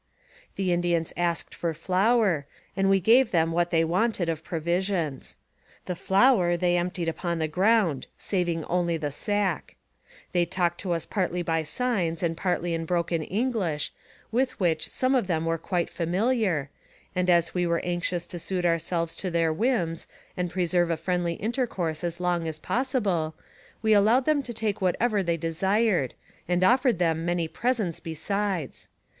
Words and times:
The 0.55 0.73
Indians 0.73 1.13
asked 1.15 1.53
for 1.53 1.75
flour, 1.75 2.47
and 2.75 2.89
we 2.89 2.99
gave 2.99 3.29
them 3.29 3.51
what 3.51 3.69
they 3.69 3.83
wanted 3.83 4.29
of 4.29 4.43
provisions. 4.43 5.37
The 5.85 5.95
flour 5.95 6.57
they 6.57 6.75
emptied 6.75 7.07
upon 7.07 7.37
the 7.37 7.47
ground, 7.47 8.07
saving 8.17 8.65
only 8.65 8.97
the 8.97 9.11
sack. 9.11 9.75
They 10.31 10.43
talked 10.43 10.79
to 10.79 10.93
us 10.93 11.05
partly 11.05 11.43
by 11.43 11.61
signs 11.61 12.23
and 12.23 12.35
partly 12.35 12.73
in 12.73 12.85
broken 12.85 13.21
English, 13.21 13.93
with 14.31 14.59
which 14.59 14.89
some 14.89 15.13
of 15.13 15.27
them 15.27 15.45
were 15.45 15.59
quite 15.59 15.87
familiar, 15.87 16.71
and 17.15 17.29
as 17.29 17.53
we 17.53 17.67
were 17.67 17.81
anxious 17.85 18.25
to 18.25 18.39
suit 18.39 18.65
ourselves 18.65 19.15
to 19.17 19.29
their 19.29 19.53
whims 19.53 20.07
and 20.35 20.49
preserve 20.49 20.89
a 20.89 20.97
friendly 20.97 21.33
intercourse 21.35 22.03
as 22.03 22.19
long 22.19 22.47
as 22.47 22.57
possible, 22.57 23.35
we 23.83 23.93
allowed 23.93 24.25
them 24.25 24.41
to 24.41 24.51
take 24.51 24.81
whatever 24.81 25.21
they 25.21 25.37
desired, 25.37 26.15
and 26.47 26.63
offered 26.63 26.97
them 26.97 27.23
many 27.23 27.47
presents 27.47 27.99
besides. 27.99 28.89